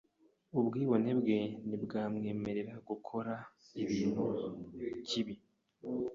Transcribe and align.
Ubwibone 0.59 1.11
bwe 1.19 1.39
ntibwamwemerera 1.67 2.73
gukora 2.87 3.33
ikintu 3.83 4.23
kibi. 5.07 5.35